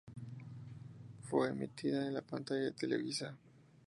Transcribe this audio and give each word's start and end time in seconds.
Fue 1.21 1.49
emitida 1.49 2.07
en 2.07 2.15
la 2.15 2.23
pantalla 2.23 2.61
de 2.61 2.71
Televisa. 2.71 3.37